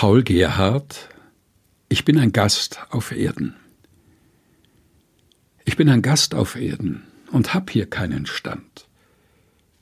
[0.00, 1.10] Paul Gerhardt
[1.90, 3.54] Ich bin ein Gast auf Erden.
[5.66, 8.88] Ich bin ein Gast auf Erden und hab hier keinen Stand.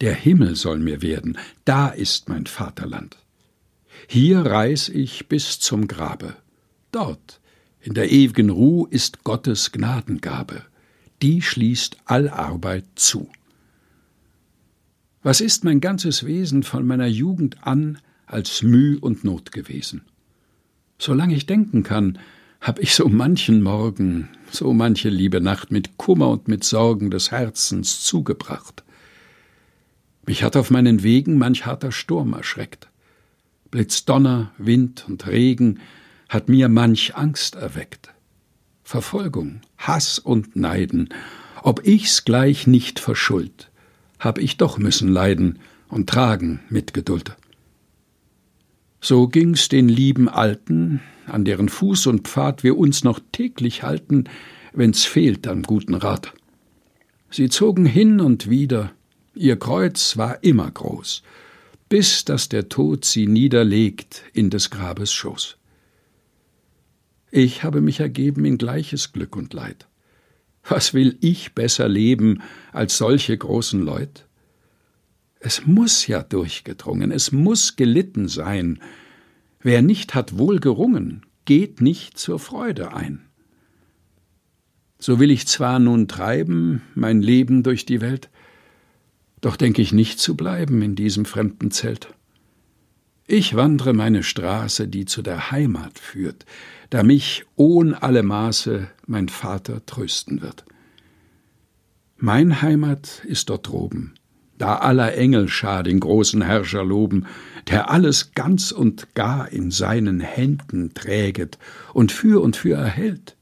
[0.00, 3.16] Der Himmel soll mir werden, da ist mein Vaterland.
[4.08, 6.34] Hier reis ich bis zum Grabe.
[6.90, 7.40] Dort,
[7.80, 10.64] in der ewigen Ruh, ist Gottes Gnadengabe.
[11.22, 13.30] Die schließt all Arbeit zu.
[15.22, 17.98] Was ist mein ganzes Wesen von meiner Jugend an
[18.28, 20.02] als Müh und Not gewesen?
[20.98, 22.18] Solange ich denken kann,
[22.60, 27.30] hab ich so manchen Morgen, so manche liebe Nacht mit Kummer und mit Sorgen des
[27.30, 28.82] Herzens zugebracht.
[30.26, 32.88] Mich hat auf meinen Wegen manch harter Sturm erschreckt.
[33.70, 35.80] Blitzdonner, Wind und Regen
[36.28, 38.12] hat mir manch Angst erweckt.
[38.82, 41.10] Verfolgung, Hass und Neiden,
[41.62, 43.70] ob ich's gleich nicht verschuld,
[44.18, 45.58] hab ich doch müssen leiden
[45.88, 47.36] und tragen mit Geduld.
[49.08, 54.24] So ging's den lieben Alten, an deren Fuß und Pfad wir uns noch täglich halten,
[54.74, 56.34] wenn's fehlt am guten Rat.
[57.30, 58.92] Sie zogen hin und wieder,
[59.34, 61.22] ihr Kreuz war immer groß,
[61.88, 65.56] bis dass der Tod sie niederlegt in des Grabes Schoß.
[67.30, 69.88] Ich habe mich ergeben in gleiches Glück und Leid.
[70.68, 72.42] Was will ich besser leben
[72.74, 74.27] als solche großen Leut?
[75.40, 78.80] Es muss ja durchgedrungen, es muss gelitten sein.
[79.60, 83.24] Wer nicht hat wohl gerungen, geht nicht zur Freude ein.
[84.98, 88.30] So will ich zwar nun treiben mein Leben durch die Welt,
[89.40, 92.12] doch denk ich nicht zu bleiben in diesem fremden Zelt.
[93.30, 96.46] Ich wandre meine Straße, die zu der Heimat führt,
[96.90, 100.64] da mich ohn alle Maße mein Vater trösten wird.
[102.16, 104.14] Mein Heimat ist dort droben,
[104.58, 107.26] da aller Engel schar den großen Herrscher loben,
[107.68, 111.58] der alles ganz und gar in seinen Händen träget
[111.92, 113.36] und für und für erhält,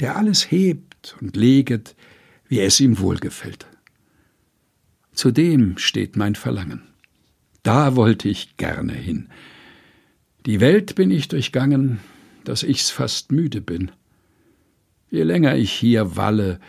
[0.00, 1.94] der alles hebt und leget,
[2.48, 3.66] wie es ihm wohlgefällt.
[5.12, 6.82] Zu dem steht mein Verlangen.
[7.62, 9.28] Da wollte ich gerne hin.
[10.46, 12.00] Die Welt bin ich durchgangen,
[12.44, 13.90] dass ich's fast müde bin.
[15.10, 16.60] Je länger ich hier walle,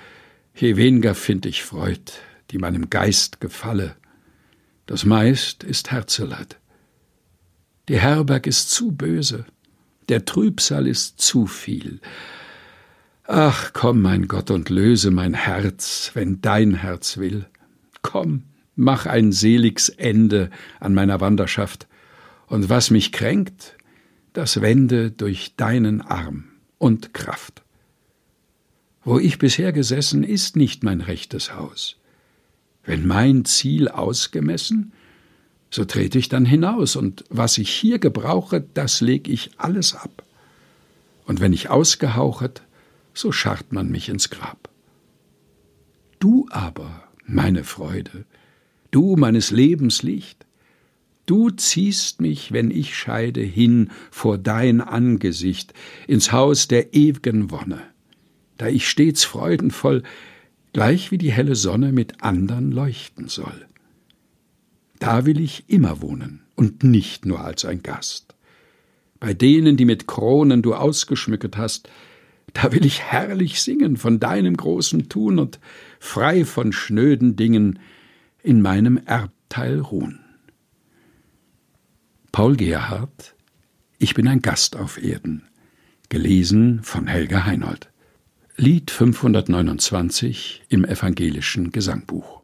[0.56, 2.12] je weniger find ich Freud,
[2.52, 3.96] die meinem Geist gefalle.
[4.86, 6.58] Das meist ist Herzeleid.
[7.88, 9.46] Die Herberg ist zu böse,
[10.10, 12.00] der Trübsal ist zu viel.
[13.24, 17.46] Ach, komm, mein Gott, und löse mein Herz, wenn dein Herz will.
[18.02, 18.44] Komm,
[18.76, 20.50] mach ein seligs Ende
[20.80, 21.88] an meiner Wanderschaft,
[22.48, 23.78] und was mich kränkt,
[24.34, 26.46] das wende durch deinen Arm
[26.80, 27.64] und Kraft.
[29.04, 31.98] Wo ich bisher gesessen, ist nicht mein rechtes Haus.
[32.90, 34.94] Wenn mein Ziel ausgemessen,
[35.70, 40.24] so trete ich dann hinaus, und was ich hier gebrauche, das leg ich alles ab.
[41.28, 42.64] Und wenn ich ausgehauchet,
[43.14, 44.70] so scharrt man mich ins Grab.
[46.18, 48.26] Du aber, meine Freude,
[48.90, 50.48] du meines Lebens Licht,
[51.28, 55.76] du ziehst mich, wenn ich scheide, hin vor dein Angesicht
[56.08, 57.82] ins Haus der ew'gen Wonne,
[58.58, 60.02] da ich stets freudenvoll
[60.74, 63.66] gleich wie die helle Sonne mit andern leuchten soll.
[65.00, 68.36] Da will ich immer wohnen und nicht nur als ein Gast.
[69.20, 71.90] Bei denen, die mit Kronen du ausgeschmücket hast,
[72.54, 75.60] da will ich herrlich singen von deinem großen Tun und
[76.00, 77.80] frei von schnöden Dingen
[78.42, 80.20] in meinem Erbteil ruhen.
[82.32, 83.36] Paul Gerhardt
[83.98, 85.44] Ich bin ein Gast auf Erden.
[86.10, 87.90] Gelesen von Helga Heinold.
[88.62, 92.38] Lied 529 im evangelischen Gesangbuch